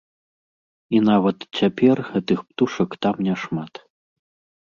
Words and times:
І 0.99 1.01
нават 1.09 1.37
цяпер 1.59 2.01
гэтых 2.09 2.39
птушак 2.49 2.97
там 3.07 3.15
няшмат. 3.27 3.73